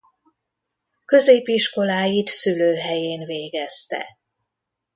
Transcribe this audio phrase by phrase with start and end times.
[1.05, 4.17] Középiskoláit szülőhelyén végezte.